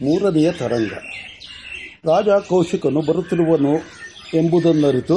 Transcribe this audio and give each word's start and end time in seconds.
ಮೂರನೆಯ 0.00 0.52
ತರಂಗ. 0.52 0.92
ರಾಜ 2.04 2.28
ಕೌಶಿಕನು 2.48 3.00
ಬರುತ್ತಿರುವನು 3.00 3.74
ಎಂಬುದನ್ನರಿತು 4.34 5.16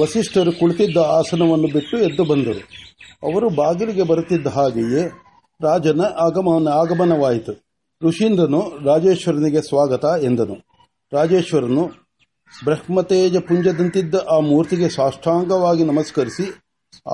ವಸಿಷ್ಠರು 0.00 0.52
ಕುಳಿತಿದ್ದ 0.52 0.96
ಆಸನವನ್ನು 0.96 1.72
ಬಿಟ್ಟು 1.72 1.98
ಎದ್ದು 1.98 2.24
ಬಂದರು. 2.24 2.60
ಅವರು 3.22 3.48
ಬಾಗಿಲಿಗೆ 3.50 4.02
ಬರುತ್ತಿದ್ದ 4.02 4.46
ಹಾಗೆಯೇ 4.46 5.02
ರಾಜನ 5.62 6.00
ಆಗಮನ 6.00 6.68
ಆಗಮನವಾಯಿತು. 6.68 7.52
ಋಷೀಂದ್ರನು 8.08 8.60
ರಾಜೇಶ್ವರನಿಗೆ 8.84 9.60
ಸ್ವಾಗತ 9.60 10.04
ಎಂದನು. 10.22 10.56
ರಾಜೇಶ್ವರನು 11.12 11.86
ಬ್ರಹ್ಮತೇಜ 12.64 13.36
ಪುಂಜದಂತಿದ್ದ 13.36 14.14
ಆ 14.14 14.38
ಮೂರ್ತಿಗೆ 14.38 14.88
ಸಾಷ್ಟಾಂಗವಾಗಿ 14.88 15.84
ನಮಸ್ಕರಿಸಿ 15.84 16.46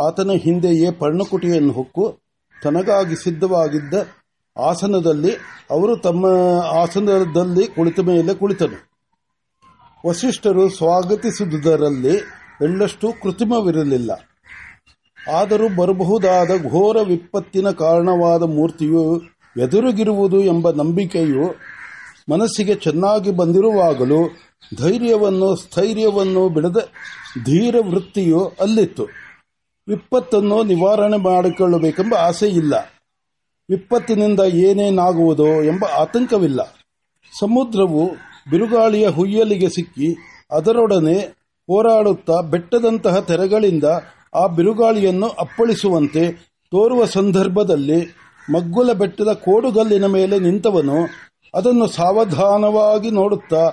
ಆತನ 0.06 0.30
ಹಿಂದೆಯೇ 0.30 0.90
ಪರ್ಣಕುಟಿಯನ್ನು 0.90 1.72
ಹೊಕ್ಕು 1.72 2.18
ತನಗಾಗಿ 2.62 3.16
ಸಿದ್ಧವಾಗಿದ್ದ 3.16 3.94
ಆಸನದಲ್ಲಿ 4.58 5.32
ಅವರು 5.70 5.96
ತಮ್ಮ 5.96 6.26
ಆಸನದಲ್ಲಿ 6.78 7.66
ಕುಳಿತ 7.66 8.00
ಮೇಲೆ 8.00 8.34
ಕುಳಿತನು 8.34 8.88
ವಸಿಷ್ಠರು 10.08 10.68
ಸ್ವಾಗತಿಸಿದುದರಲ್ಲಿ 10.68 12.16
ಎಳ್ಳಷ್ಟು 12.62 13.12
ಕೃತ್ರಿಮವಿರಲಿಲ್ಲ 13.22 14.10
ಆದರೂ 15.28 15.68
ಬರಬಹುದಾದ 15.68 16.48
ಘೋರ 16.48 16.96
ವಿಪತ್ತಿನ 17.02 17.70
ಕಾರಣವಾದ 17.70 18.42
ಮೂರ್ತಿಯು 18.42 19.22
ಎದುರುಗಿರುವುದು 19.56 20.40
ಎಂಬ 20.40 20.70
ನಂಬಿಕೆಯು 20.70 21.54
ಮನಸ್ಸಿಗೆ 22.32 22.74
ಚೆನ್ನಾಗಿ 22.74 23.30
ಬಂದಿರುವಾಗಲೂ 23.30 24.28
ಧೈರ್ಯವನ್ನು, 24.82 25.56
ಸ್ಥೈರ್ಯವನ್ನು 25.56 26.48
ಬಿಡದ 26.48 26.88
ಧೀರ 27.44 27.76
ವೃತ್ತಿಯು 27.80 28.52
ಅಲ್ಲಿತ್ತು. 28.60 29.06
ವಿಪತ್ತನ್ನು 29.88 30.62
ನಿವಾರಣೆ 30.62 31.16
ಮಾಡಿಕೊಳ್ಳಬೇಕೆಂಬ 31.16 32.14
ಆಸೆ 32.14 32.48
ವಿಪತ್ತಿನಿಂದ 33.70 34.40
ಏನೇನಾಗುವುದೋ 34.40 35.62
ಎಂಬ 35.62 35.84
ಆತಂಕವಿಲ್ಲ. 35.84 36.62
ಸಮುದ್ರವು 37.40 38.06
ಬಿರುಗಾಳಿಯ 38.50 39.08
ಹುಯ್ಯಲಿಗೆ 39.08 39.68
ಸಿಕ್ಕಿ 39.68 40.08
ಅದರೊಡನೆ 40.50 41.18
ಹೋರಾಡುತ್ತಾ 41.68 42.40
ಬೆಟ್ಟದಂತಹ 42.40 43.20
ತೆರೆಗಳಿಂದ 43.20 43.84
ಆ 44.34 44.46
ಬಿರುಗಾಳಿಯನ್ನು 44.46 45.28
ಅಪ್ಪಳಿಸುವಂತೆ 45.28 46.32
ತೋರುವ 46.72 47.04
ಸಂದರ್ಭದಲ್ಲಿ 47.04 48.16
ಮಗ್ಗುಲ 48.52 48.92
ಬೆಟ್ಟದ 48.92 49.32
ಕೋಡುಗಲ್ಲಿನ 49.32 50.06
ಮೇಲೆ 50.06 50.38
ನಿಂತವನು 50.38 50.98
ಅದನ್ನು 51.54 51.86
ಸಾವಧಾನವಾಗಿ 51.86 53.10
ನೋಡುತ್ತಾ 53.10 53.68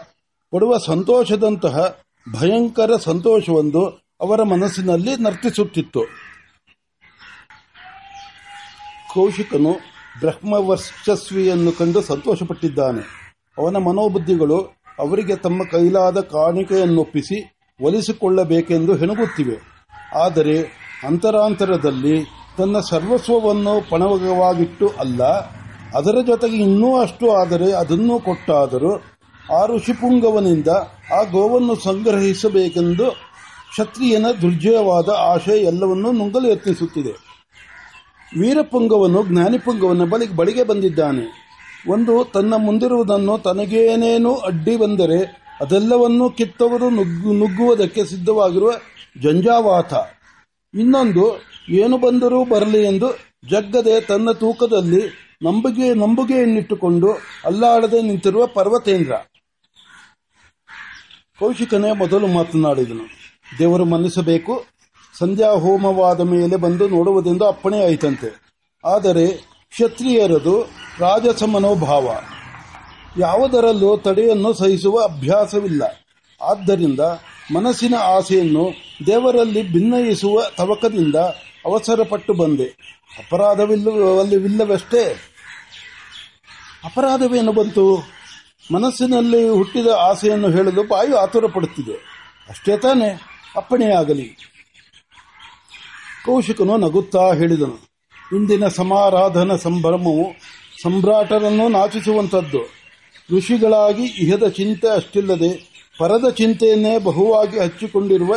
ಪಡುವ 0.51 0.77
ಸಂತೋಷದಂತಹ 0.85 1.95
ಭಯಂಕರ 2.39 2.91
ಸಂತೋಷವೊಂದು 2.97 3.85
ಅವರ 4.21 4.43
ಮನಸ್ಸಿನಲ್ಲಿ 4.43 5.23
ನರ್ತಿಸುತ್ತಿತ್ತು. 5.23 6.24
ಕೌಶಿಕನು 9.15 9.73
ಬ್ರಹ್ಮವರ್ಚಸ್ವಿಯನ್ನು 10.19 11.71
ಕಂಡು 11.79 12.01
ಸಂತೋಷಪಟ್ಟಿದ್ದಾನೆ. 12.11 13.01
ಅವನ 13.57 13.77
ಮನೋಬುದ್ಧಿಗಳು 13.87 14.59
ಅವರಿಗೆ 14.99 15.35
ತಮ್ಮ 15.35 15.61
ಕೈಲಾದ 15.71 16.17
ಕಾಣಿಕೆಯನ್ನೊಪ್ಪಿಸಿ 16.35 17.37
ಒಲಿಸಿಕೊಳ್ಳಬೇಕೆಂದು 17.79 18.93
ಹೆಣಗುತ್ತಿವೆ. 18.95 19.57
ಆದರೆ 20.23 20.55
ಅಂತರಾಂತರದಲ್ಲಿ 21.07 22.15
ತನ್ನ 22.57 22.75
ಸರ್ವಸ್ವವನ್ನು 22.89 23.73
ಪಣವವಾಗಿಟ್ಟು 23.89 24.87
ಅಲ್ಲ, 24.99 25.21
ಅದರ 25.99 26.17
ಜೊತೆಗೆ 26.27 26.57
ಇನ್ನೂ 26.67 26.89
ಅಷ್ಟು 27.01 27.25
ಆದರೆ 27.41 27.67
ಅದನ್ನು 27.73 28.15
ಕೊಟ್ಟಾದರೂ 28.19 28.91
ಆ 29.51 29.59
ಋಷಿಪುಂಗವನಿಂದ 29.71 30.69
ಆ 31.17 31.19
ಗೋವನ್ನು 31.33 31.73
ಸಂಗ್ರಹಿಸಬೇಕೆಂದು 31.87 33.07
ಕ್ಷತ್ರಿಯನ 33.71 34.27
ದುರ್ಜಯವಾದ 34.41 35.09
ಆಶೆ 35.31 35.55
ಎಲ್ಲವನ್ನೂ 35.69 36.09
ನುಂಗಲು 36.11 36.47
ಯತ್ನಿಸುತ್ತಿದೆ. 36.51 37.13
ವೀರಪುಂಗವನು 38.39 39.25
ಜ್ಞಾನಿಪುಂಗವನ 39.27 40.09
ಬಳಿ 40.09 40.27
ಬಳಿಗೆ 40.29 40.63
ಬಂದಿದ್ದಾನೆ. 40.63 41.45
ಒಂದು 41.87 42.31
ತನ್ನ 42.33 42.53
ಮುಂದಿರುವುದನ್ನು 42.57 43.37
ತನಗೇನೇನು 43.37 44.35
ಅಡ್ಡಿ 44.35 44.77
ಬಂದರೆ 44.77 45.45
ಅದೆಲ್ಲವನ್ನೂ 45.61 46.29
ಕಿತ್ತವರು 46.29 46.89
ನುಗ್ಗು, 46.89 47.33
ನುಗ್ಗುವುದಕ್ಕೆ 47.33 48.05
ಸಿದ್ಧವಾಗಿರುವ 48.05 48.71
ಜಂಜಾವಾತ. 49.21 49.93
ಇನ್ನೊಂದು, 50.73 51.41
ಏನು 51.69 51.97
ಬಂದರೂ 51.97 52.45
ಬರಲಿ 52.45 52.83
ಎಂದು 52.83 53.09
ಜಗ್ಗದೆ 53.49 54.01
ತನ್ನ 54.01 54.31
ತೂಕದಲ್ಲಿ 54.31 55.01
ನಂಬುಗೆ, 55.43 55.93
ನಂಬುಗೆಯನ್ನಿಟ್ಟುಕೊಂಡು 55.93 57.11
ಅಲ್ಲಾಡದೆ 57.45 58.01
ನಿಂತಿರುವ 58.01 58.45
ಪರ್ವತೇಂದ್ರ. 58.45 59.13
ಕೌಶಿಕನೇ 61.39 61.91
ಮೊದಲು 61.91 62.27
ಮಾತನಾಡಿದನು. 62.27 63.05
ದೇವರು 63.59 63.85
ಮನ್ನಿಸಬೇಕು 63.85 64.65
ಸಂಧ್ಯಾ 65.19 65.51
ಹೋಮವಾದ 65.51 66.21
ಮೇಲೆ 66.21 66.55
ಬಂದು 66.55 66.87
ನೋಡುವುದೆಂದು 66.87 67.47
ಅಪ್ಪಣೆ 67.47 67.83
ಆಯಿತಂತೆ. 67.83 68.29
ಆದರೆ 68.85 69.27
ಕ್ಷತ್ರಿಯರದು 69.69 70.61
ರಾಜಸ 70.99 71.43
ಮನೋಭಾವ 71.43 72.17
ಯಾವುದರಲ್ಲೂ 73.17 73.97
ತಡೆಯನ್ನು 73.97 74.53
ಸಹಿಸುವ 74.53 75.03
ಅಭ್ಯಾಸವಿಲ್ಲ. 75.03 75.83
ಆದ್ದರಿಂದ 76.41 76.99
ಮನಸ್ಸಿನ 77.55 77.95
ಆಸೆಯನ್ನು 77.95 78.71
ದೇವರಲ್ಲಿ 79.05 79.73
ಭಿನ್ನಯಿಸುವ 79.73 80.41
ತವಕದಿಂದ 80.57 81.15
ಅವಸರಪಟ್ಟು 81.65 82.33
ಬಂದೆ. 82.33 82.65
ಅಪರಾಧವಿಲ್ಲವಷ್ಟೇ 83.19 85.03
ಅಪರಾಧವೇನು 86.85 87.51
ಬಂತು? 87.51 88.03
ಮನಸ್ಸಿನಲ್ಲಿ 88.73 89.49
ಹುಟ್ಟಿದ 89.49 89.87
ಆಸೆಯನ್ನು 89.87 90.49
ಹೇಳಲು 90.49 90.87
ಬಾಯಿ 90.87 91.15
ಆತುರ 91.15 91.45
ಪಡುತ್ತಿದೆ 91.53 91.95
ಅಷ್ಟೇ 92.49 92.77
ತಾನೇ, 92.77 93.09
ಅಪ್ಪಣೆಯಾಗಲಿ. 93.55 94.54
ಕೌಶಿಕನು 96.25 96.77
ನಗುತ್ತಾ 96.77 97.33
ಹೇಳಿದನು. 97.33 97.77
ಇಂದಿನ 98.35 98.67
ಸಮಾರಾಧನ 98.67 99.55
ಸಂಭ್ರಮವು 99.55 100.33
ಸಂಭ್ರಾಟರನ್ನು 100.83 101.69
ನಾಚಿಸುವಂಥದ್ದು. 101.69 102.59
ಋಷಿಗಳಾಗಿ 103.37 104.03
ಇಹದ 104.03 104.47
ಚಿಂತೆ 104.47 104.89
ಅಷ್ಟಿಲ್ಲದೆ 104.89 105.75
ಪರದ 105.99 106.29
ಚಿಂತೆಯನ್ನೇ 106.29 106.99
ಬಹುವಾಗಿ 106.99 107.59
ಹಚ್ಚಿಕೊಂಡಿರುವ 107.59 108.35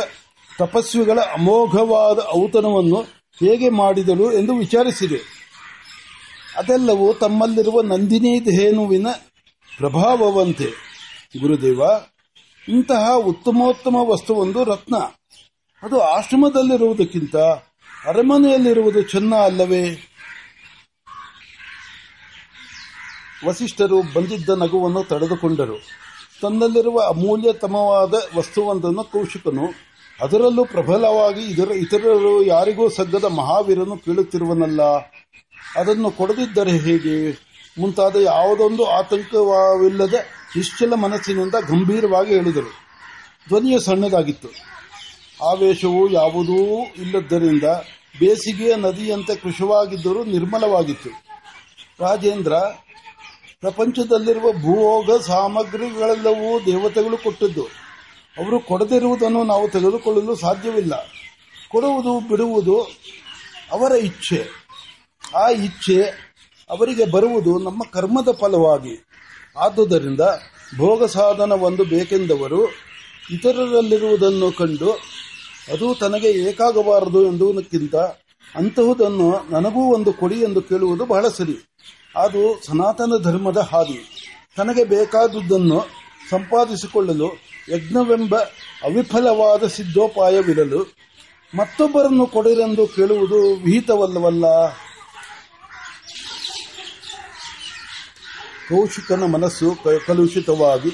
ತಪಸ್ವಿಗಳ 0.59 1.19
ಅಮೋಘವಾದ 1.19 2.19
ಔತಣವನ್ನು 2.37 2.95
ಹೇಗೆ 3.39 3.69
ಮಾಡಿದಳು 3.69 4.31
ಎಂದು 4.31 4.55
ವಿಚಾರಿಸಿದೆ. 4.55 5.19
ಅದೆಲ್ಲವೂ 6.57 7.13
ತಮ್ಮಲ್ಲಿರುವ 7.13 7.81
ನಂದಿನಿ 7.81 8.39
ಧೇನುವಿನ 8.39 9.07
ಪ್ರಭಾವವಂತೆ. 9.77 10.65
ಗುರುದೇವ, 11.39 11.81
ಇಂತಹ 12.67 13.15
ಉತ್ತಮೋತ್ತಮ 13.15 13.95
ವಸ್ತುವೊಂದು 13.95 14.63
ರತ್ನ. 14.63 14.95
ಅದು 15.83 16.01
ಆಶ್ರಮದಲ್ಲಿರುವುದಕ್ಕಿಂತ 16.01 17.35
ಅರಮನೆಯಲ್ಲಿರುವುದು 18.05 19.01
ಚೆನ್ನ 19.01 19.35
ಅಲ್ಲವೇ? 19.35 19.97
ವಸಿಷ್ಠರು 23.47 24.01
ಬಂದಿದ್ದ 24.01 24.49
ನಗುವನ್ನು 24.49 25.03
ತಡೆದುಕೊಂಡರು. 25.03 25.77
ತನ್ನಲ್ಲಿರುವ 26.41 26.99
ಅಮೂಲ್ಯತಮವಾದ 26.99 28.13
ವಸ್ತುವೊಂದನ್ನು 28.37 29.03
ಕೌಶಿಕನು, 29.03 29.73
ಅದರಲ್ಲೂ 30.21 30.65
ಪ್ರಬಲವಾಗಿ 30.65 31.41
ಇದರ 31.41 31.71
ಇತರರು 31.71 32.43
ಯಾರಿಗೂ 32.43 32.89
ಸಗ್ಗದ 32.89 33.23
ಮಹಾವೀರನು 33.23 33.97
ಕೇಳುತ್ತಿರುವನಲ್ಲ. 33.97 34.81
ಅದನ್ನು 35.75 36.11
ಕೊಡದಿದ್ದರೆ 36.11 36.71
ಹೇಗೆ? 36.71 37.31
ಮುಂತಾದ 37.79 38.15
ಯಾವುದೊಂದು 38.15 38.85
ಆತಂಕವಿಲ್ಲದ 38.85 40.13
ನಿಶ್ಚಲ 40.55 40.93
ಮನಸ್ಸಿನಿಂದ 40.93 41.55
ಗಂಭೀರವಾಗಿ 41.55 42.33
ಹೇಳಿದರು. 42.33 42.71
ಧ್ವನಿಯು 43.47 43.79
ಸಣ್ಣದಾಗಿತ್ತು. 43.79 44.47
ಆವೇಶವು 45.43 46.09
ಯಾವುದೂ 46.11 46.83
ಇಲ್ಲದ್ದರಿಂದ 46.83 47.63
ಬೇಸಿಗೆಯ 48.19 48.75
ನದಿಯಂತೆ 48.75 49.35
ಕೃಶವಾಗಿದ್ದರೂ 49.35 50.23
ನಿರ್ಮಲವಾಗಿತ್ತು. 50.23 51.09
ರಾಜೇಂದ್ರ, 51.99 52.53
ಪ್ರಪಂಚದಲ್ಲಿರುವ 53.59 54.51
ಭೂಭೋಗ 54.51 55.21
ಸಾಮಗ್ರಿಗಳೆಲ್ಲವೂ 55.21 56.59
ದೇವತೆಗಳು 56.59 57.17
ಕೊಟ್ಟದ್ದು. 57.17 57.63
ಅವರು 58.37 58.59
ಕೊಡದಿರುವುದನ್ನು 58.59 59.43
ನಾವು 59.43 59.69
ತೆಗೆದುಕೊಳ್ಳಲು 59.69 60.35
ಸಾಧ್ಯವಿಲ್ಲ. 60.35 61.07
ಕೊಡುವುದು 61.69 62.19
ಬಿಡುವುದು 62.19 62.81
ಅವರ 63.71 63.91
ಇಚ್ಛೆ. 63.91 64.67
ಆ 65.35 65.49
ಇಚ್ಛೆ 65.49 66.29
ಅವರಿಗೆ 66.69 67.11
ಬರುವುದು 67.11 67.59
ನಮ್ಮ 67.59 67.83
ಕರ್ಮದ 67.91 68.29
ಫಲವಾಗಿ. 68.41 69.05
ಆದುದರಿಂದ 69.57 70.21
ಭೋಗ 70.77 71.03
ಸಾಧನವೊಂದು 71.03 71.85
ಬೇಕೆಂದವರು 71.85 72.67
ಇತರರಲ್ಲಿರುವುದನ್ನು 73.31 74.51
ಕಂಡು 74.51 75.18
ಅದು 75.71 75.95
ತನಗೆ 75.95 76.27
ಏಕಾಗಬಾರದು 76.27 77.25
ಎಂದುದಕ್ಕಿಂತ 77.25 77.95
ಅಂತಹುದನ್ನು 78.55 79.51
ನನಗೂ 79.51 79.93
ಒಂದು 79.93 80.13
ಕೊಡಿ 80.13 80.35
ಎಂದು 80.35 80.61
ಕೇಳುವುದು 80.61 81.05
ಬಹಳ 81.05 81.27
ಸರಿ. 81.27 81.77
ಅದು 82.15 82.61
ಸನಾತನ 82.65 83.11
ಧರ್ಮದ 83.23 83.57
ಹಾದಿ. 83.57 84.29
ತನಗೆ 84.57 84.83
ಬೇಕಾದುದನ್ನು 84.83 85.87
ಸಂಪಾದಿಸಿಕೊಳ್ಳಲು 86.29 87.27
ಯಜ್ಞವೆಂಬ 87.69 88.37
ಅವಿಫಲವಾದ 88.83 89.67
ಸಿದ್ಧೋಪಾಯವಿರಲು 89.67 90.95
ಮತ್ತೊಬ್ಬರನ್ನು 91.55 92.25
ಕೊಡಿರೆಂದು 92.25 92.87
ಕೇಳುವುದು 92.87 93.55
ವಿಹಿತವಲ್ಲವಲ್ಲ? 93.55 94.45
ಕೌಶಿಕನ 98.69 99.23
ಮನಸ್ಸು 99.23 99.77
ಕಲುಷಿತವಾಗಿ, 100.07 100.89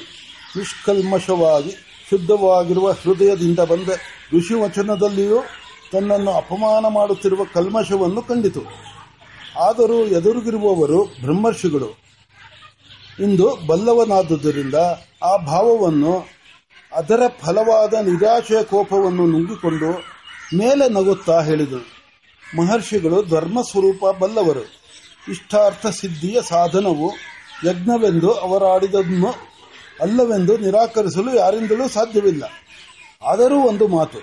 ನಿಷ್ಕಲ್ಮಶವಾಗಿ, 0.56 1.76
ಶುದ್ಧವಾಗಿರುವ 2.10 2.92
ಹೃದಯದಿಂದ 2.92 3.60
ಬಂದ 3.60 3.90
ಋಷಿವಚನದಲ್ಲಿಯೂ 4.34 5.44
ತನ್ನನ್ನು 5.92 6.32
ಅಪಮಾನ 6.32 6.86
ಮಾಡುತ್ತಿರುವ 6.88 7.46
ಕಲ್ಮಶವನ್ನು 7.54 8.22
ಕಂಡಿತು. 8.22 8.62
ಆದರೂ 9.60 9.94
ಎದುರುಗಿರುವವರು 9.94 11.04
ಬ್ರಹ್ಮರ್ಷಿಗಳು. 11.04 12.06
ಇಂದು 13.20 13.58
ಬಲ್ಲವನಾದುದರಿಂದ 13.68 14.76
ಆ 15.24 15.38
ಭಾವವನ್ನು 15.38 16.26
ಅದರ 16.96 17.22
ಫಲವಾದ 17.42 17.94
ನಿರಾಶೆಯ 17.94 18.64
ಕೋಪವನ್ನು 18.64 19.26
ನುಂಗಿಕೊಂಡು 19.26 19.92
ಮೇಲೆ 20.58 20.90
ನಗುತ್ತಾ 20.90 21.42
ಹೇಳಿದರು. 21.42 21.86
ಮಹರ್ಷಿಗಳು 22.58 23.24
ಧರ್ಮ 23.24 23.62
ಸ್ವರೂಪ 23.62 24.06
ಬಲ್ಲವರು. 24.06 24.62
ಇಷ್ಟಾರ್ಥ 25.32 25.88
ಸಿದ್ಧಿಯ 25.88 26.42
ಸಾಧನವು 26.42 27.12
ಯಜ್ಞವೆಂದು 27.66 28.32
ಅವರಾಡಿದನ್ನು 28.32 29.36
ಅಲ್ಲವೆಂದು 30.02 30.58
ನಿರಾಕರಿಸಲು 30.58 31.36
ಯಾರಿಂದಲೂ 31.36 31.88
ಸಾಧ್ಯವಿಲ್ಲ. 31.88 32.44
ಆದರೂ 33.22 33.56
ಒಂದು 33.56 33.88
ಮಾತು. 33.88 34.20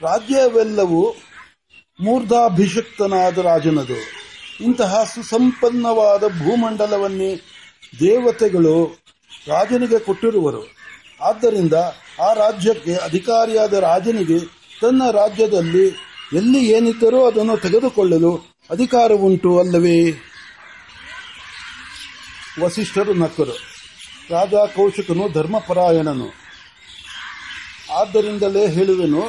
ರಾಜ್ಯವೆಲ್ಲವೂ 0.00 1.14
ಮೂರ್ಧಾಭಿಷಕ್ತನಾದ 2.00 3.38
ರಾಜನದು. 3.38 4.26
ಇಂತಹ 4.60 5.04
ಸುಸಂಪನ್ನವಾದ 5.14 6.28
ಭೂಮಂಡಲವನ್ನೇ 6.28 7.36
ದೇವತೆಗಳು 8.00 8.98
ರಾಜನಿಗೆ 9.48 9.98
ಕೊಟ್ಟಿರುವರು. 9.98 10.62
ಆದ್ದರಿಂದ 11.20 11.72
ಆ 12.22 12.32
ರಾಜ್ಯಕ್ಕೆ 12.32 12.94
ಅಧಿಕಾರಿಯಾದ 12.94 13.72
ರಾಜನಿಗೆ 13.72 14.38
ತನ್ನ 14.80 15.10
ರಾಜ್ಯದಲ್ಲಿ 15.10 15.88
ಎಲ್ಲಿ 16.32 16.70
ಏನಿದ್ದರೂ 16.72 17.26
ಅದನ್ನು 17.26 17.56
ತೆಗೆದುಕೊಳ್ಳಲು 17.56 18.56
ಅಧಿಕಾರವುಂಟು 18.70 19.58
ಅಲ್ಲವೇ? 19.58 20.10
ವಸಿಷ್ಠರು 22.64 23.14
ನಕ್ಕರು. 23.14 23.58
ರಾಜ 24.30 24.54
ಕೌಶಿಕನು 24.54 25.32
ಧರ್ಮಪರಾಯಣನು. 25.32 26.45
ಆದ್ದರಿಂದಲೇ 27.96 28.68
ಹೇಳುವೆನು, 28.68 29.20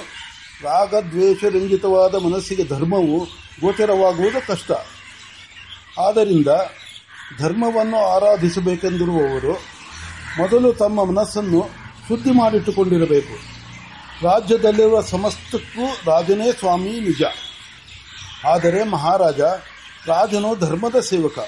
ರಾಗದ್ವೇಷರಂಜಿತವಾದ 0.61 2.15
ಮನಸ್ಸಿಗೆ 2.15 2.63
ಧರ್ಮವು 2.63 3.25
ಗೋಚರವಾಗುವುದು 3.61 4.47
ಕಷ್ಟ. 4.47 4.71
ಆದ್ದರಿಂದ 5.99 6.47
ಧರ್ಮವನ್ನು 7.39 7.97
ಆರಾಧಿಸಬೇಕೆಂದಿರುವವರು 7.97 9.53
ಮೊದಲು 10.37 10.73
ತಮ್ಮ 10.73 11.03
ಮನಸ್ಸನ್ನು 11.03 11.69
ಶುದ್ಧಿ 12.07 12.31
ಮಾಡಿಟ್ಟುಕೊಂಡಿರಬೇಕು. 12.31 13.57
ರಾಜ್ಯದಲ್ಲಿರುವ 14.25 15.01
ಸಮಸ್ತಕ್ಕೂ 15.01 16.11
ರಾಜನೇ 16.11 16.51
ಸ್ವಾಮಿ 16.51 16.89
ನಿಜ. 16.89 17.21
ಆದರೆ 18.45 18.83
ಮಹಾರಾಜ, 18.83 19.39
ರಾಜನು 20.05 20.55
ಧರ್ಮದ 20.55 20.99
ಸೇವಕ. 20.99 21.39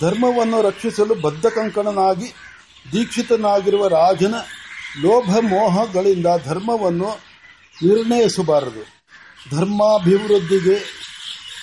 ಧರ್ಮವನ್ನು 0.00 0.62
ರಕ್ಷಿಸಲು 0.62 1.14
ಬದ್ಧ 1.14 1.46
ಕಂಕಣನಾಗಿ 1.46 2.34
ದೀಕ್ಷಿತನಾಗಿರುವ 2.92 3.88
ರಾಜನ 3.88 4.34
ಲೋಭ 5.02 5.36
ಮೋಹಗಳಿಂದ 5.40 6.26
ಧರ್ಮವನ್ನು 6.44 7.18
ನಿರ್ಣಯಿಸಬಾರದು. 7.82 8.86
ಧರ್ಮಾಭಿವೃದ್ಧಿಗೆ 9.56 10.74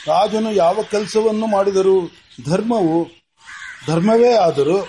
ರಾಜನು 0.07 0.51
ಯಾವ 0.51 0.79
ಕೆಲಸವನ್ನು 0.91 1.47
ಮಾಡಿದರೂ 1.47 2.11
ಧರ್ಮವು 2.49 3.07
ಧರ್ಮವೇ 3.87 4.33
ಆದರೂ 4.33 4.87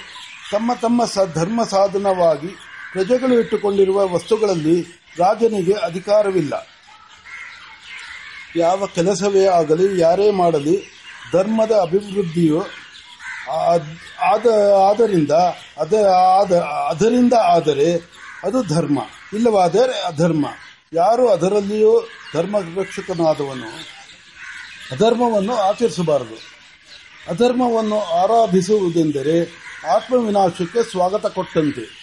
ತಮ್ಮ 0.53 0.75
ತಮ್ಮ 0.75 1.03
ಧರ್ಮ 1.35 1.65
ಸಾಧನವಾಗಿ 1.65 2.47
ಪ್ರಜೆಗಳು 2.93 3.41
ಇಟ್ಟುಕೊಂಡಿರುವ 3.41 4.09
ವಸ್ತುಗಳಲ್ಲಿ 4.09 4.83
ರಾಜನಿಗೆ 5.19 5.73
ಅಧಿಕಾರವಿಲ್ಲ. 5.73 6.67
ಯಾವ 8.57 8.87
ಕೆಲಸವೇ 8.87 9.45
ಆಗಲಿ, 9.45 10.01
ಯಾರೇ 10.01 10.31
ಮಾಡಲಿ, 10.31 10.85
ಧರ್ಮದ 11.33 11.71
ಅಭಿವೃದ್ಧಿಯು 11.71 12.67
ಆದ್- 13.51 14.25
ಆದ 14.25 14.47
ಆದ್ದರಿಂದ 14.89 15.31
ಅದ, 15.79 15.95
ಆದ- 16.41 16.91
ಅದರಿಂದ 16.91 17.33
ಆದರೆ 17.33 18.22
ಅದು 18.45 18.63
ಧರ್ಮ. 18.63 18.99
ಇಲ್ಲವಾದರೆ 19.33 20.07
ಅಧರ್ಮ. 20.07 20.47
ಯಾರು 20.93 21.29
ಅದರಲ್ಲಿಯೂ 21.29 22.09
ಧರ್ಮ 22.35 22.57
ರಕ್ಷಕನಾದವನು 22.81 23.69
ಅಧರ್ಮವನ್ನು 24.93 25.57
ಆಚರಿಸಬಾರದು. 25.57 26.39
ಅಧರ್ಮವನ್ನು 27.29 28.01
ಆರಾಧಿಸುವುದೆಂದರೆ 28.01 29.63
ಆತ್ಮವಿನಾಶಕ್ಕೆ 29.87 30.91
ಸ್ವಾಗತ 30.91 31.27
ಕೊಟ್ಟಂತೆ. 31.27 32.03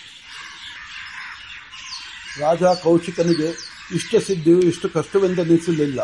ರಾಜ 2.39 2.63
ಕೌಶಿಕನಿಗೆ 2.63 3.49
ಇಷ್ಟ 3.95 4.15
ಸಿದ್ಧಿಯು, 4.27 4.59
ಇಷ್ಟು 4.59 4.89
ಕಷ್ಟವೆಂದೆನಿಸಲಿಲ್ಲ 4.89 6.01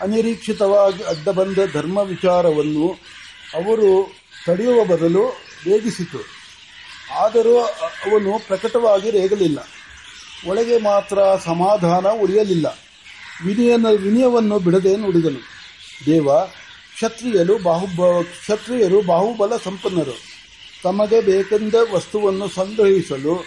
ಅನಿರೀಕ್ಷಿತವಾಗಿ 0.00 1.02
ಅಡ್ಡಬಂದ 1.02 1.58
ಧರ್ಮ 1.72 1.98
ವಿಚಾರವನ್ನು 1.98 2.88
ಅವರು 3.54 4.14
ತಡೆಯುವ 4.46 4.84
ಬದಲು 4.84 5.24
ವೇಗಿಸಿತು 5.66 6.39
ಆದರೂ 7.18 7.60
ಅವನು 7.60 8.46
ಪ್ರಕಟವಾಗಿ 8.46 9.10
ರೇಗಲಿಲ್ಲ. 9.10 9.58
ಒಳಗೆ 10.46 10.78
ಮಾತ್ರ 10.78 11.18
ಸಮಾಧಾನ 11.44 12.06
ಉಳಿಯಲಿಲ್ಲ. 12.06 12.78
ವಿನಯನ 13.44 13.86
ವಿನಯವನ್ನು 13.86 14.58
ಬಿಡದೆ 14.58 14.96
ನುಡಿದನು. 14.96 15.38
ದೇವ, 16.06 16.40
ಕ್ಷತ್ರಿಯರು 16.94 17.62
ಬಾಹುಬ, 17.62 18.22
ಕ್ಷತ್ರಿಯರು 18.22 19.02
ಬಾಹುಬಲ 19.02 19.52
ಸಂಪನ್ನರು. 19.64 20.18
ತಮಗೆ 20.82 21.20
ಬೇಕೆಂದ 21.20 21.74
ವಸ್ತುವನ್ನು 21.92 22.48
ಸಂಗ್ರಹಿಸಲು 22.48 23.44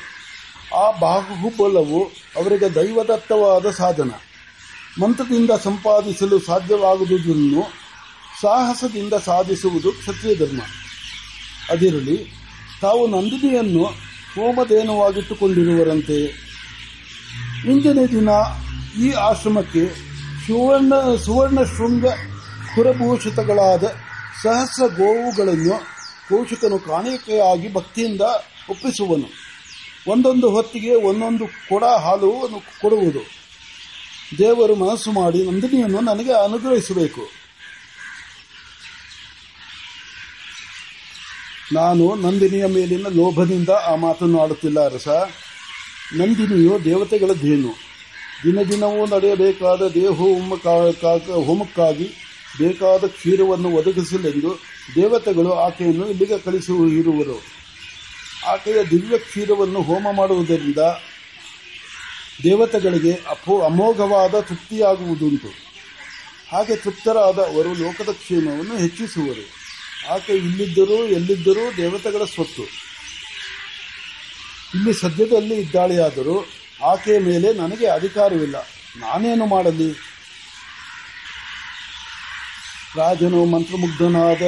ಆ 0.76 0.92
ಬಾಹುಬಲವು 1.00 2.04
ಅವರಿಗೆ 2.36 2.76
ದೈವದತ್ತವಾದ 2.76 3.72
ಸಾಧನ. 3.72 4.10
ಮಂತ್ರದಿಂದ 5.02 5.52
ಸಂಪಾದಿಸಲು 5.64 6.40
ಸಾಧ್ಯವಾಗುವುದನ್ನು 6.40 7.64
ಸಾಹಸದಿಂದ 8.42 9.14
ಸಾಧಿಸುವುದು 9.14 9.92
ಕ್ಷತ್ರಿಯ 9.92 10.36
ಧರ್ಮ. 10.36 10.62
ಅದಿರಲಿ 11.70 12.43
ತಾವು 12.84 13.04
ನಂದಿನಿಯನ್ನು 13.08 13.84
ಹೋಮಧೇನವಾಗಿಟ್ಟುಕೊಂಡಿರುವರಂತೆ 14.36 16.18
ಇಂದಿನ 17.72 18.00
ದಿನ 18.16 18.30
ಈ 19.04 19.12
ಆಶ್ರಮಕ್ಕೆ 19.12 19.84
ಸುವರ್ಣ 20.48 20.94
ಸುವರ್ಣ 21.16 21.60
ಶೃಂಗ 21.64 22.06
ಕುರಭೂಷಿತಗಳಾದ 22.76 23.84
ಸಹಸ್ರ 24.44 24.86
ಗೋವುಗಳನ್ನು 24.96 25.76
ಕೌಶಿಕನು 26.30 26.80
ಕಾಣಿಕೆಯಾಗಿ 26.80 27.74
ಭಕ್ತಿಯಿಂದ 27.74 28.22
ಒಪ್ಪಿಸುವನು. 28.70 29.30
ಒಂದೊಂದು 30.12 30.48
ಹೊತ್ತಿಗೆ 30.50 30.94
ಒಂದೊಂದು 31.10 31.46
ಕೊಡ 31.70 31.84
ಹಾಲು 31.84 32.32
ಕೊಡುವುದು. 32.82 33.24
ದೇವರು 34.38 34.76
ಮನಸ್ಸು 34.76 35.12
ಮಾಡಿ 35.12 35.40
ನಂದಿನಿಯನ್ನು 35.52 36.00
ನನಗೆ 36.02 36.34
ಅನುಗ್ರಹಿಸಬೇಕು. 36.44 37.43
ನಾನು 41.74 42.16
ನಂದಿನಿಯ 42.16 42.66
ಮೇಲಿನ 42.66 43.08
ಲೋಭದಿಂದ 43.08 43.70
ಆ 43.70 43.96
ಮಾತನ್ನು 43.96 44.40
ಆಡುತ್ತಿಲ್ಲ, 44.40 44.86
ಅರಸ. 44.86 45.08
ನಂದಿನಿಯು 46.16 46.86
ದೇವತೆಗಳ 46.86 47.34
ಧೇನು 47.34 47.94
ದಿನ 48.44 48.62
ದಿನವೂ 48.62 49.06
ನಡೆಯಬೇಕಾದ 49.06 49.88
ದೇಹ 49.88 50.10
ಹೋಮಕ್ಕಾ- 50.10 51.46
ಹೋಮಕ್ಕಾಗಿ 51.46 52.10
ಬೇಕಾದ 52.58 53.08
ಕ್ಷೀರವನ್ನು 53.08 53.70
ಒದಗಿಸಲೆಂದು 53.70 54.60
ದೇವತೆಗಳು 54.96 55.54
ಆಕೆಯನ್ನು 55.54 56.10
ಇಲ್ಲಿಗೆ 56.10 56.40
ಕಳಿಸಿರುವರು. 56.40 57.42
ಆಕೆಯ 58.48 58.84
ದಿವ್ಯ 58.84 59.18
ಕ್ಷೀರವನ್ನು 59.18 59.82
ಹೋಮ 59.82 60.08
ಮಾಡುವುದರಿಂದ 60.16 60.78
ದೇವತೆಗಳಿಗೆ 62.44 63.12
ಅಪೋ 63.12 63.62
ಅಮೋಘವಾದ 63.62 64.40
ತೃಪ್ತಿಯಾಗುವುದುಂಟು. 64.40 65.48
ಹಾಗೆ 66.52 66.76
ತೃಪ್ತರಾದ 66.76 67.40
ಅವರು 67.40 67.74
ಲೋಕದ 67.74 68.10
ಕ್ಷೇಮವನ್ನು 68.10 68.78
ಹೆಚ್ಚಿಸುವರು. 68.78 69.63
ಆಕೆ 70.10 70.34
ಇಲ್ಲಿದ್ದರೂ 70.34 70.94
ಎಲ್ಲಿದ್ದರೂ 70.94 71.78
ದೇವತೆಗಳ 71.78 72.24
ಸ್ವತ್ತು. 72.24 72.84
ಇಲ್ಲಿ 74.76 74.94
ಸದ್ಯದಲ್ಲಿ 74.94 75.56
ಇದ್ದಾಳೆಯಾದರೂ 75.56 76.46
ಆಕೆಯ 76.84 77.20
ಮೇಲೆ 77.20 77.54
ನನಗೆ 77.54 77.88
ಅಧಿಕಾರವಿಲ್ಲ. 77.88 78.56
ನಾನೇನು 78.98 79.46
ಮಾಡಲಿ? 79.46 80.14
ರಾಜನು 82.96 83.46
ಮಂತ್ರಮುಗ್ಧನಾದ 83.46 84.42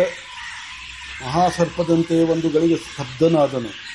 ಮಹಾಸರ್ಪದಂತೆ 1.26 2.24
ಒಂದು 2.24 2.50
ಗಳಿಗೆ 2.50 2.76
ಸ್ತಬ್ಧನಾದನು. 2.76 3.86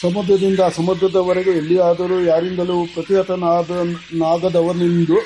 ಸಮುದ್ರದಿಂದ 0.00 0.60
ಸಮುದ್ರದವರೆಗೂ 0.76 1.50
ಎಲ್ಲಿಯಾದರೂ 1.50 2.20
ಯಾರಿಂದಲೂ 2.20 2.86
ಪ್ರತಿಹತನಾದನಾಗದವನೆಂದು 2.86 5.18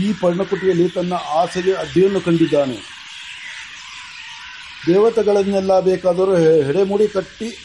ಈ 0.00 0.12
ಪರ್ಣಕುಟಿಯಲ್ಲಿ 0.12 0.88
ತನ್ನ 0.88 1.14
ಆಸೆಗೆ 1.14 1.74
ಅಡ್ಡಿಯನ್ನು 1.74 2.20
ಕಂಡಿದ್ದಾನೆ. 2.20 2.95
ದೇವತೆಗಳನ್ನೆಲ್ಲ 4.86 5.80
ಬೇಕಾದರೂ 5.80 6.36
ಹೆಡೆಮುಡಿ 6.36 7.08
ಕಟ್ಟಿ 7.08 7.58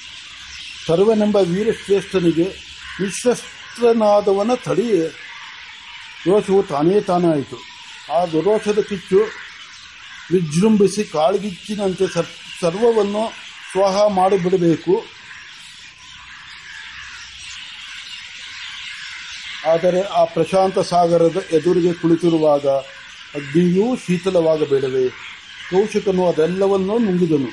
ಸರ್ವನೆಂಬ 0.88 1.36
ವೀರಶ್ರೇಷ್ಠನಿಗೆ 1.36 2.44
ವಿಶ್ವಸ್ತ್ರನಾದವನ 3.00 4.52
ತಡಿ 4.54 5.08
ರೋಷವು 6.28 6.64
ತಾನೇ 6.64 7.02
ತಾನಾಯಿತು. 7.02 7.58
ಆ 8.14 8.26
ದುರೋಷದ 8.26 8.80
ಕಿಚ್ಚು 8.80 9.20
ವಿಜೃಂಭಿಸಿ 10.32 11.04
ಕಾಳ್ಗಿಚ್ಚಿನಂತೆ 11.04 12.14
ಸರ್- 12.14 12.62
ಸರ್ವವನ್ನು 12.62 13.32
ಸ್ವಾಹ 13.72 14.08
ಮಾಡಿಬಿಡಬೇಕು. 14.08 15.06
ಆದರೆ 19.72 20.02
ಆ 20.02 20.24
ಪ್ರಶಾಂತ 20.26 20.80
ಸಾಗರದ 20.80 21.46
ಎದುರಿಗೆ 21.52 21.94
ಕುಳಿತಿರುವಾಗ 21.94 22.68
ಅಗ್ನಿಯೂ 23.36 23.96
ಶೀತಲವಾಗಬೇಡವೇ? 23.96 25.31
ಕೌಶಿಕನು 25.72 26.28
ಅದೆಲ್ಲವನ್ನೂ 26.28 27.00
ನುಂಗಿದನು. 27.00 27.48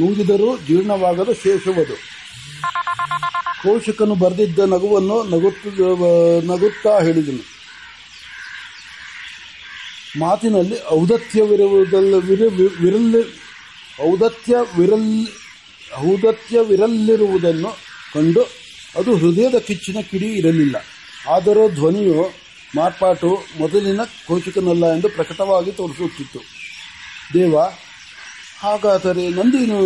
ನುಂಗಿದರೂ 0.00 0.58
ಜೀರ್ಣವಾಗದ 0.58 1.32
ಶೇಷವದು. 1.32 1.94
ಕೌಶಿಕನು 3.62 4.14
ಬರೆದಿದ್ದ 4.14 4.58
ನಗುವನ್ನು 4.58 5.22
ನಗುತ್ತ, 5.22 5.66
ನಗುತ್ತಾ 6.50 7.04
ಹೇಳಿದನು. 7.04 7.58
ಮಾತಿನಲ್ಲಿ 10.18 10.76
ಔದತ್ಯವಿರುವುದಲ್ಲ, 10.90 12.14
ವಿರ- 12.14 12.82
ವಿರಲ್ 12.82 13.24
ಔದತ್ಯವಿರಲ್ 14.12 15.26
ಔದತ್ಯವಿರಲಿರುವುದನ್ನು 15.98 17.76
ಕಂಡು 18.14 18.42
ಅದು 18.96 19.16
ಹೃದಯದ 19.16 19.58
ಕಿಚ್ಚಿನ 19.58 19.96
ಕಿಡಿ 20.10 20.26
ಇರಲಿಲ್ಲ. 20.26 20.76
ಆದರೂ 21.30 21.68
ಧ್ವನಿಯು 21.68 22.32
ಮಾರ್ಪಾಟು 22.76 23.38
ಮೊದಲಿನ 23.58 24.00
ಕೌಶಿಕನಲ್ಲ 24.28 24.94
ಎಂದು 24.94 25.08
ಪ್ರಕಟವಾಗಿ 25.08 25.72
ತೋರಿಸುತ್ತಿತ್ತು. 25.72 26.57
ದೇವ, 27.34 27.54
ಹಾಗಾದರೆ 28.58 29.24
ನಂದಿನು 29.28 29.80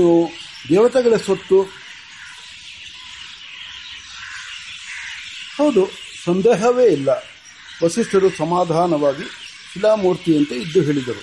ದೇವತೆಗಳ 0.69 1.15
ಸೊತ್ತು? 1.27 1.59
ಹೌದು, 5.59 5.83
ಸಂದೇಹವೇ 6.25 6.87
ಇಲ್ಲ. 6.87 7.11
ವಸಿಷ್ಠರು 7.83 8.29
ಸಮಾಧಾನವಾಗಿ 8.39 9.27
ಶಿಲಾಮೂರ್ತಿಯಂತೆ 9.73 10.55
ಇದ್ದು 10.55 10.81
ಹೇಳಿದರು. 10.83 11.23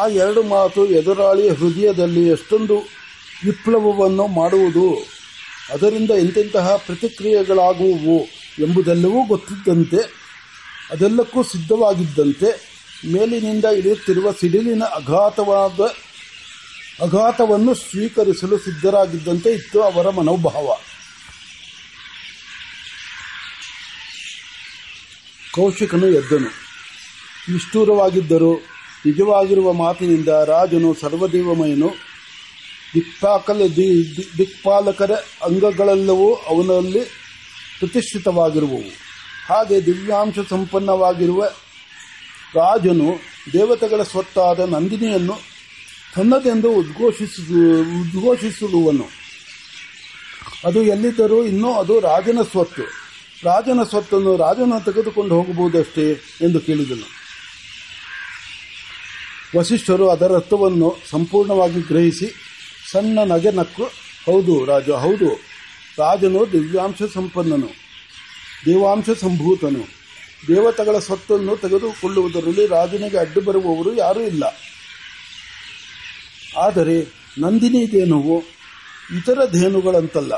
ಆ 0.00 0.02
ಎರಡು 0.24 0.42
ಮಾತು 0.42 0.80
ಎದುರಾಳಿಯ 0.86 1.50
ಹೃದಯದಲ್ಲಿ 1.50 2.22
ಎಷ್ಟೊಂದು 2.28 2.76
ವಿಪ್ಲವವನ್ನು 3.44 4.26
ಮಾಡುವುದು, 4.40 4.88
ಅದರಿಂದ 5.72 6.10
ಎಂತೆಂತಹ 6.18 6.76
ಪ್ರತಿಕ್ರಿಯೆಗಳಾಗುವು 6.86 8.18
ಎಂಬುದೆಲ್ಲವೂ 8.58 9.20
ಗೊತ್ತಿದ್ದಂತೆ, 9.26 10.00
ಅದೆಲ್ಲಕ್ಕೂ 10.90 11.42
ಸಿದ್ಧವಾಗಿದ್ದಂತೆ 11.42 12.50
ಮೇಲಿನಿಂದ 13.06 13.64
ಇಳಿಯುತ್ತಿರುವ 13.64 14.32
ಸಿಡಿಲಿನ 14.32 14.84
ಅಘಾತವಾದ 14.84 15.80
ಅಘಾತವನ್ನು 17.02 17.74
ಸ್ವೀಕರಿಸಲು 17.74 18.58
ಸಿದ್ಧರಾಗಿದ್ದಂತೆ 18.58 19.50
ಇತ್ತು 19.50 19.82
ಅವರ 19.82 20.10
ಮನೋಭಾವ. 20.10 20.76
ಕೌಶಿಕನು 25.54 26.08
ಎದ್ದನು. 26.08 26.48
ನಿಷ್ಠೂರವಾಗಿದ್ದರೂ 27.52 28.54
ನಿಜವಾಗಿರುವ 29.06 29.72
ಮಾತಿನಿಂದ 29.72 30.28
ರಾಜನು 30.28 30.94
ಸರ್ವದೇವಮಯನು, 30.94 31.90
ದಿಕ್ಪಾಕಲ 32.94 33.60
ದಿಕ್ಪಾಲಕರ 34.38 35.10
ಅಂಗಗಳೆಲ್ಲವೂ 35.42 36.34
ಅವನಲ್ಲಿ 36.34 37.00
ಪ್ರತಿಷ್ಠಿತವಾಗಿರುವವು. 37.78 38.90
ಹಾಗೆ 39.46 39.86
ದಿವ್ಯಾಂಶ 39.86 40.38
ಸಂಪನ್ನವಾಗಿರುವ 40.50 41.50
ರಾಜನು 42.54 43.20
ದೇವತೆಗಳ 43.52 44.02
ಸ್ವತ್ತಾದ 44.02 44.60
ನಂದಿನಿಯನ್ನು 44.60 45.34
ತನ್ನದೆಂದು 46.16 46.70
ಉದ್ಘೋಷಿಸ, 46.72 47.40
ಉದ್ಘೋಷಿಸುವನು. 48.00 49.22
ಅದು 50.64 50.82
ಎಲ್ಲಿದ್ದರೂ 50.82 51.44
ಇನ್ನೂ 51.44 51.72
ಅದು 51.74 52.00
ರಾಜನ 52.00 52.38
ಸ್ವತ್ತು. 52.50 52.82
ರಾಜನ 53.44 53.82
ಸ್ವತ್ತನ್ನು 53.82 54.36
ರಾಜನ 54.36 54.78
ತೆಗೆದುಕೊಂಡು 54.78 55.34
ಹೋಗಬಹುದಷ್ಟೇ 55.34 56.12
ಎಂದು 56.40 56.60
ಕೇಳಿದನು. 56.60 57.22
ವಸಿಷ್ಠರು 59.58 60.08
ಅದರ 60.08 60.34
ಅರ್ಥವನ್ನು 60.34 60.96
ಸಂಪೂರ್ಣವಾಗಿ 61.10 61.80
ಗ್ರಹಿಸಿ, 61.80 62.26
ಸಣ್ಣ 62.92 63.18
ನಗೆ 63.24 63.50
ನಕ್ಕು, 63.50 63.84
ಹೌದು 64.26 64.64
ರಾಜ, 64.64 64.90
ಹೌದು, 64.90 65.34
ರಾಜನು 65.98 66.52
ದಿವ್ಯಾಂಶ 66.52 67.02
ಸಂಪನ್ನನು, 67.14 67.68
ದೇವಾಂಶ 68.66 69.10
ಸಂಭೂತನು. 69.10 70.01
ದೇವತೆಗಳ 70.48 70.98
ಸ್ವತ್ತನ್ನು 70.98 71.56
ತೆಗೆದುಕೊಳ್ಳುವುದರಲ್ಲಿ 71.56 72.66
ರಾಜನಿಗೆ 72.66 73.18
ಅಡ್ಡು 73.18 73.40
ಬರುವವರು 73.40 73.94
ಯಾರೂ 73.94 74.20
ಇಲ್ಲ. 74.20 74.44
ಆದರೆ 76.58 76.96
ನಂದಿನಿ 77.38 77.86
ಧೇನುವು 77.86 78.42
ಇತರ 79.18 79.38
ಧೇನುಗಳಂತಲ್ಲ. 79.52 80.32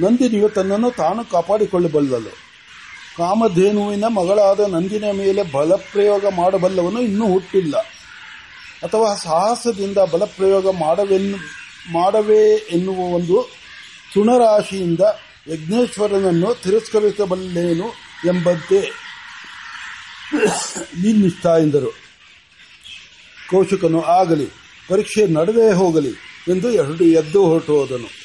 ನಂದಿನಿಯು 0.00 0.48
ತನ್ನನ್ನು 0.48 0.90
ತಾನು 0.90 1.30
ಕಾಪಾಡಿಕೊಳ್ಳಬಲ್ಲಳು. 1.30 2.30
ಕಾಮಧೇನುವಿನ 3.16 4.04
ಮಗಳಾದ 4.04 4.60
ನಂದಿನಿಯ 4.60 5.12
ಮೇಲೆ 5.12 5.42
ಬಲಪ್ರಯೋಗ 5.42 6.26
ಮಾಡಬಲ್ಲವನು 6.26 7.00
ಇನ್ನೂ 7.00 7.26
ಹುಟ್ಟಿಲ್ಲ. 7.26 7.76
ಅಥವಾ 8.82 9.14
ಸಾಹಸದಿಂದ 9.14 9.98
ಬಲಪ್ರಯೋಗ 9.98 10.70
ಮಾಡವೆನ್ನು 10.70 11.36
ಮಾಡವೇ 11.92 12.56
ಎನ್ನುವ 12.56 12.98
ಒಂದು 12.98 13.50
ತೃಣರಾಶಿಯಿಂದ 14.14 15.00
ಯಜ್ಞೇಶ್ವರನನ್ನು 15.48 16.54
ತಿರಸ್ಕರಿಸಬಲ್ಲೇನು? 16.62 18.03
ಎಂಬಂತೆ 18.26 18.78
ನಿನ್ನಿಷ್ಟ 21.02 21.46
ಎಂದರು 21.46 21.90
ಕೌಶಿಕನು 23.50 24.02
ಆಗಲಿ 24.02 24.46
ಪರೀಕ್ಷೆ 24.88 25.26
ನಡೆದೇ 25.26 25.72
ಹೋಗಲಿ 25.72 26.12
ಎಂದು 26.48 26.70
ಎರಡು 26.70 27.04
ಎದ್ದು 27.04 27.46
ಹೊರಟು 27.46 27.72
ಹೋದನು. 27.80 28.23